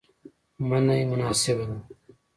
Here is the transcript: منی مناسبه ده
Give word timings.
منی 0.67 0.99
مناسبه 1.11 1.65
ده 1.69 1.75